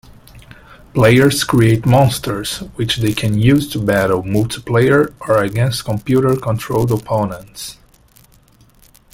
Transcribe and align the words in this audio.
Players 0.95 1.43
create 1.43 1.85
monsters, 1.85 2.61
which 2.73 2.97
they 2.97 3.13
can 3.13 3.37
use 3.37 3.69
to 3.69 3.77
battle 3.79 4.23
multiplayer 4.23 5.13
or 5.19 5.43
against 5.43 5.85
computer-controlled 5.85 6.91
opponents. 6.91 7.77